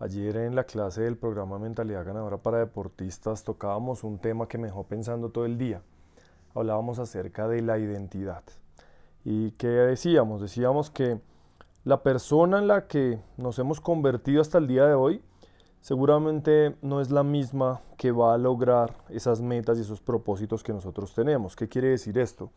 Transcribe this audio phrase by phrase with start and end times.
[0.00, 4.66] Ayer en la clase del programa Mentalidad Ganadora para Deportistas tocábamos un tema que me
[4.66, 5.82] dejó pensando todo el día.
[6.52, 8.42] Hablábamos acerca de la identidad.
[9.24, 10.40] ¿Y qué decíamos?
[10.40, 11.20] Decíamos que
[11.84, 15.22] la persona en la que nos hemos convertido hasta el día de hoy
[15.80, 20.72] seguramente no es la misma que va a lograr esas metas y esos propósitos que
[20.72, 21.54] nosotros tenemos.
[21.54, 22.50] ¿Qué quiere decir esto?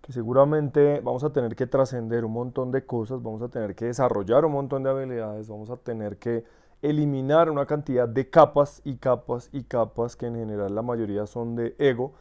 [0.00, 3.84] Que seguramente vamos a tener que trascender un montón de cosas, vamos a tener que
[3.84, 6.44] desarrollar un montón de habilidades, vamos a tener que
[6.82, 11.54] eliminar una cantidad de capas y capas y capas que en general la mayoría son
[11.54, 12.12] de ego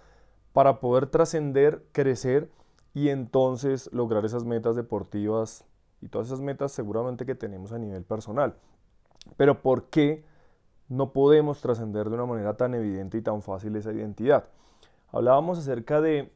[0.54, 2.50] para poder trascender, crecer
[2.94, 5.66] y entonces lograr esas metas deportivas
[6.02, 8.56] y todas esas metas seguramente que tenemos a nivel personal.
[9.38, 10.24] Pero ¿por qué
[10.90, 14.46] no podemos trascender de una manera tan evidente y tan fácil esa identidad?
[15.12, 16.32] Hablábamos acerca de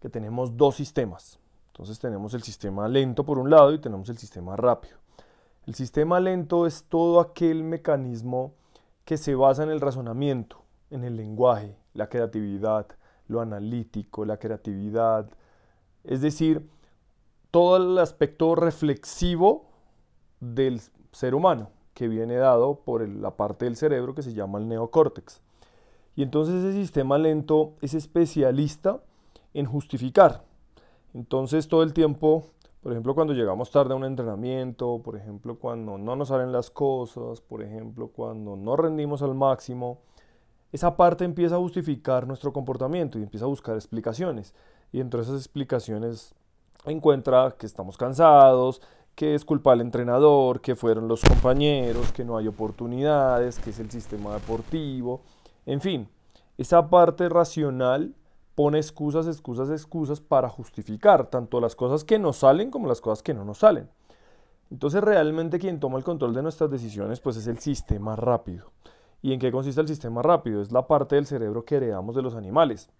[0.00, 1.40] que tenemos dos sistemas.
[1.68, 5.03] Entonces tenemos el sistema lento por un lado y tenemos el sistema rápido.
[5.66, 8.52] El sistema lento es todo aquel mecanismo
[9.06, 12.86] que se basa en el razonamiento, en el lenguaje, la creatividad,
[13.28, 15.30] lo analítico, la creatividad,
[16.04, 16.68] es decir,
[17.50, 19.70] todo el aspecto reflexivo
[20.40, 24.68] del ser humano que viene dado por la parte del cerebro que se llama el
[24.68, 25.40] neocórtex.
[26.16, 29.00] Y entonces ese sistema lento es especialista
[29.54, 30.44] en justificar.
[31.14, 32.44] Entonces todo el tiempo
[32.84, 36.68] por ejemplo, cuando llegamos tarde a un entrenamiento, por ejemplo, cuando no nos salen las
[36.68, 40.00] cosas, por ejemplo, cuando no rendimos al máximo,
[40.70, 44.52] esa parte empieza a justificar nuestro comportamiento y empieza a buscar explicaciones.
[44.92, 46.34] Y entre esas explicaciones
[46.84, 48.82] encuentra que estamos cansados,
[49.14, 53.78] que es culpa del entrenador, que fueron los compañeros, que no hay oportunidades, que es
[53.78, 55.22] el sistema deportivo,
[55.64, 56.06] en fin,
[56.58, 58.14] esa parte racional
[58.54, 63.22] pone excusas, excusas, excusas para justificar tanto las cosas que nos salen como las cosas
[63.22, 63.88] que no nos salen.
[64.70, 68.72] Entonces realmente quien toma el control de nuestras decisiones pues es el sistema rápido.
[69.22, 70.60] ¿Y en qué consiste el sistema rápido?
[70.60, 72.90] Es la parte del cerebro que heredamos de los animales.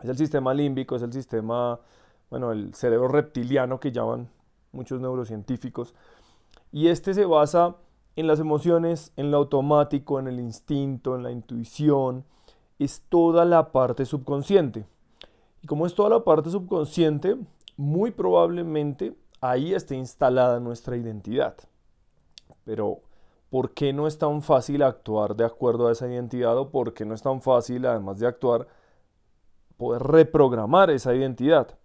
[0.00, 1.80] Es el sistema límbico, es el sistema,
[2.30, 4.28] bueno, el cerebro reptiliano que llaman
[4.72, 5.94] muchos neurocientíficos.
[6.70, 7.76] Y este se basa
[8.14, 12.24] en las emociones, en lo automático, en el instinto, en la intuición,
[12.78, 14.84] es toda la parte subconsciente.
[15.62, 17.36] Y como es toda la parte subconsciente,
[17.76, 21.56] muy probablemente ahí esté instalada nuestra identidad.
[22.64, 23.00] Pero,
[23.50, 27.04] ¿por qué no es tan fácil actuar de acuerdo a esa identidad o por qué
[27.04, 28.66] no es tan fácil, además de actuar,
[29.76, 31.76] poder reprogramar esa identidad?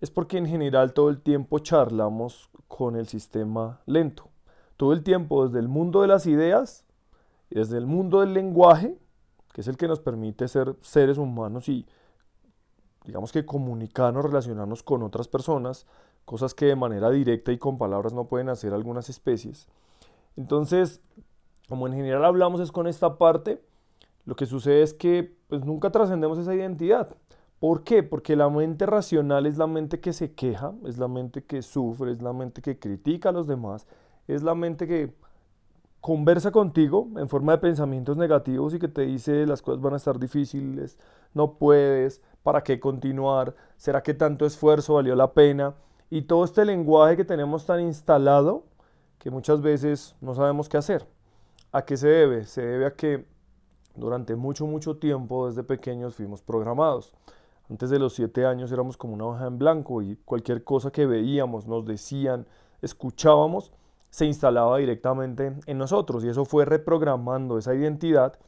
[0.00, 4.28] Es porque en general todo el tiempo charlamos con el sistema lento.
[4.76, 6.84] Todo el tiempo desde el mundo de las ideas,
[7.50, 8.98] desde el mundo del lenguaje,
[9.52, 11.86] que es el que nos permite ser seres humanos y
[13.04, 15.86] digamos que comunicarnos, relacionarnos con otras personas,
[16.24, 19.68] cosas que de manera directa y con palabras no pueden hacer algunas especies.
[20.36, 21.00] Entonces,
[21.68, 23.62] como en general hablamos es con esta parte,
[24.24, 27.14] lo que sucede es que pues nunca trascendemos esa identidad.
[27.60, 28.02] ¿Por qué?
[28.02, 32.10] Porque la mente racional es la mente que se queja, es la mente que sufre,
[32.10, 33.86] es la mente que critica a los demás,
[34.28, 35.14] es la mente que
[36.00, 39.96] conversa contigo en forma de pensamientos negativos y que te dice las cosas van a
[39.96, 40.98] estar difíciles,
[41.32, 43.56] no puedes, ¿para qué continuar?
[43.76, 45.74] ¿Será que tanto esfuerzo valió la pena?
[46.10, 48.62] Y todo este lenguaje que tenemos tan instalado
[49.18, 51.08] que muchas veces no sabemos qué hacer.
[51.72, 52.44] ¿A qué se debe?
[52.44, 53.26] Se debe a que
[53.96, 57.14] durante mucho, mucho tiempo desde pequeños fuimos programados.
[57.70, 61.06] Antes de los siete años éramos como una hoja en blanco y cualquier cosa que
[61.06, 62.46] veíamos, nos decían,
[62.82, 63.72] escuchábamos,
[64.10, 68.38] se instalaba directamente en nosotros y eso fue reprogramando esa identidad,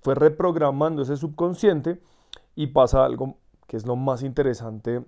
[0.00, 2.00] fue reprogramando ese subconsciente
[2.56, 3.36] y pasa algo
[3.68, 5.04] que es lo más interesante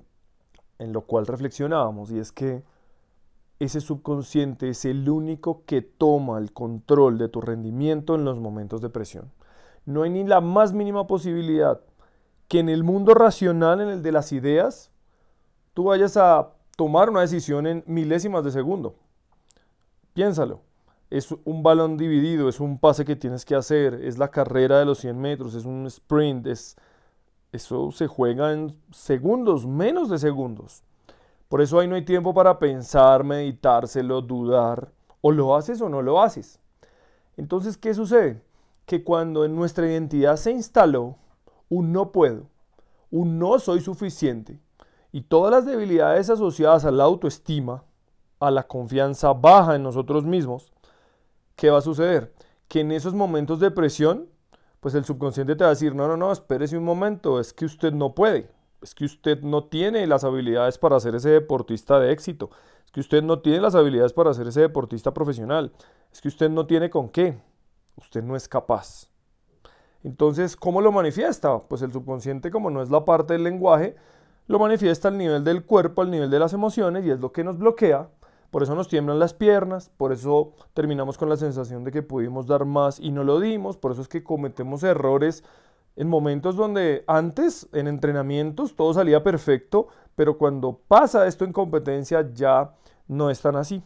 [0.78, 2.62] en lo cual reflexionábamos y es que
[3.58, 8.80] ese subconsciente es el único que toma el control de tu rendimiento en los momentos
[8.80, 9.32] de presión.
[9.84, 11.80] No hay ni la más mínima posibilidad
[12.46, 14.92] que en el mundo racional, en el de las ideas,
[15.74, 18.94] tú vayas a tomar una decisión en milésimas de segundo.
[20.14, 20.60] Piénsalo.
[21.10, 24.84] Es un balón dividido, es un pase que tienes que hacer, es la carrera de
[24.84, 26.76] los 100 metros, es un sprint, es,
[27.52, 30.82] eso se juega en segundos, menos de segundos.
[31.48, 34.90] Por eso ahí no hay tiempo para pensar, meditárselo, dudar.
[35.20, 36.60] O lo haces o no lo haces.
[37.36, 38.42] Entonces, ¿qué sucede?
[38.86, 41.16] Que cuando en nuestra identidad se instaló
[41.68, 42.46] un no puedo,
[43.10, 44.60] un no soy suficiente
[45.12, 47.84] y todas las debilidades asociadas a la autoestima,
[48.40, 50.72] a la confianza baja en nosotros mismos,
[51.56, 52.32] ¿qué va a suceder?
[52.68, 54.28] Que en esos momentos de presión,
[54.80, 57.64] pues el subconsciente te va a decir, no, no, no, espérese un momento, es que
[57.64, 58.50] usted no puede,
[58.82, 62.50] es que usted no tiene las habilidades para ser ese deportista de éxito,
[62.84, 65.72] es que usted no tiene las habilidades para ser ese deportista profesional,
[66.12, 67.40] es que usted no tiene con qué,
[67.96, 69.10] usted no es capaz.
[70.04, 71.58] Entonces, ¿cómo lo manifiesta?
[71.58, 73.96] Pues el subconsciente, como no es la parte del lenguaje,
[74.46, 77.44] lo manifiesta al nivel del cuerpo, al nivel de las emociones y es lo que
[77.44, 78.08] nos bloquea.
[78.50, 82.46] Por eso nos tiemblan las piernas, por eso terminamos con la sensación de que pudimos
[82.46, 85.44] dar más y no lo dimos, por eso es que cometemos errores
[85.96, 92.30] en momentos donde antes, en entrenamientos, todo salía perfecto, pero cuando pasa esto en competencia
[92.32, 92.74] ya
[93.08, 93.82] no es tan así.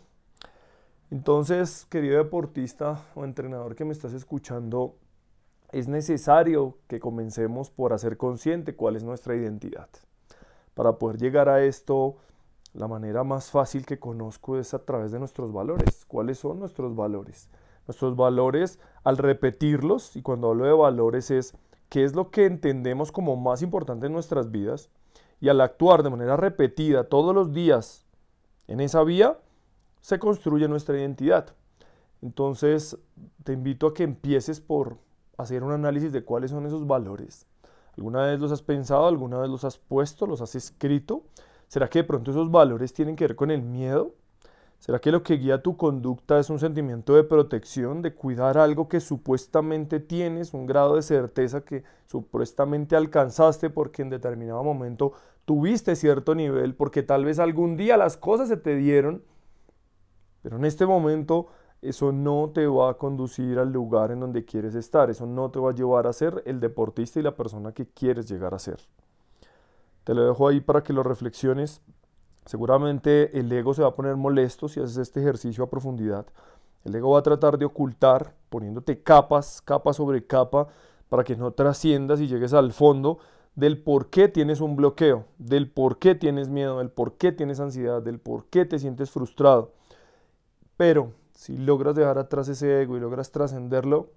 [1.11, 4.97] Entonces, querido deportista o entrenador que me estás escuchando,
[5.71, 9.89] es necesario que comencemos por hacer consciente cuál es nuestra identidad.
[10.75, 12.17] Para poder llegar a esto,
[12.75, 16.05] la manera más fácil que conozco es a través de nuestros valores.
[16.07, 17.51] ¿Cuáles son nuestros valores?
[17.87, 21.55] Nuestros valores, al repetirlos, y cuando hablo de valores es
[21.89, 24.89] qué es lo que entendemos como más importante en nuestras vidas,
[25.41, 28.07] y al actuar de manera repetida todos los días
[28.69, 29.39] en esa vía,
[30.01, 31.55] se construye nuestra identidad.
[32.23, 32.97] Entonces,
[33.43, 34.97] te invito a que empieces por
[35.37, 37.47] hacer un análisis de cuáles son esos valores.
[37.97, 39.07] ¿Alguna vez los has pensado?
[39.07, 40.27] ¿Alguna vez los has puesto?
[40.27, 41.25] ¿Los has escrito?
[41.73, 44.13] ¿Será que de pronto esos valores tienen que ver con el miedo?
[44.79, 48.91] ¿Será que lo que guía tu conducta es un sentimiento de protección, de cuidar algo
[48.91, 55.15] que supuestamente tienes, un grado de certeza que supuestamente alcanzaste porque en determinado momento
[55.47, 59.23] tuviste cierto nivel, porque tal vez algún día las cosas se te dieron,
[60.43, 61.47] pero en este momento
[61.81, 65.59] eso no te va a conducir al lugar en donde quieres estar, eso no te
[65.59, 68.77] va a llevar a ser el deportista y la persona que quieres llegar a ser.
[70.05, 71.81] Te lo dejo ahí para que lo reflexiones.
[72.47, 76.27] Seguramente el ego se va a poner molesto si haces este ejercicio a profundidad.
[76.85, 80.67] El ego va a tratar de ocultar, poniéndote capas, capa sobre capa,
[81.09, 83.19] para que no trasciendas y llegues al fondo
[83.55, 87.61] del por qué tienes un bloqueo, del por qué tienes miedo, del por qué tienes
[87.61, 89.73] ansiedad, del por qué te sientes frustrado.
[90.77, 94.09] Pero si logras dejar atrás ese ego y logras trascenderlo,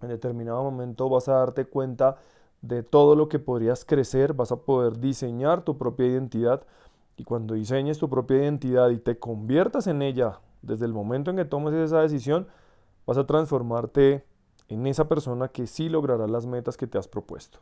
[0.00, 2.16] en determinado momento vas a darte cuenta
[2.62, 6.66] de todo lo que podrías crecer, vas a poder diseñar tu propia identidad
[7.16, 11.36] y cuando diseñes tu propia identidad y te conviertas en ella desde el momento en
[11.36, 12.48] que tomes esa decisión,
[13.06, 14.24] vas a transformarte
[14.68, 17.58] en esa persona que sí logrará las metas que te has propuesto.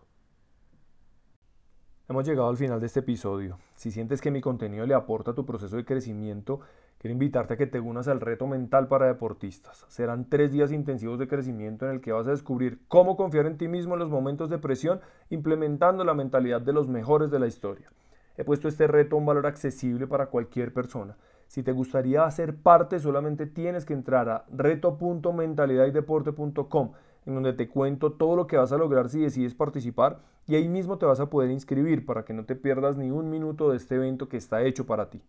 [2.09, 3.59] Hemos llegado al final de este episodio.
[3.77, 6.61] Si sientes que mi contenido le aporta a tu proceso de crecimiento,
[6.99, 9.87] quiero invitarte a que te unas al reto mental para deportistas.
[9.89, 13.57] Serán tres días intensivos de crecimiento en el que vas a descubrir cómo confiar en
[13.57, 15.01] ti mismo en los momentos de presión,
[15.31, 17.91] implementando la mentalidad de los mejores de la historia.
[18.37, 21.17] He puesto este reto a un valor accesible para cualquier persona.
[21.49, 26.93] Si te gustaría hacer parte, solamente tienes que entrar a reto.mentalidaddeporte.com
[27.29, 30.69] en donde te cuento todo lo que vas a lograr si decides participar y ahí
[30.69, 33.77] mismo te vas a poder inscribir para que no te pierdas ni un minuto de
[33.77, 35.21] este evento que está hecho para ti.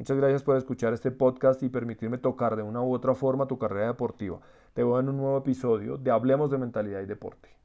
[0.00, 3.58] Muchas gracias por escuchar este podcast y permitirme tocar de una u otra forma tu
[3.58, 4.40] carrera deportiva.
[4.72, 7.59] Te veo en un nuevo episodio de Hablemos de Mentalidad y Deporte.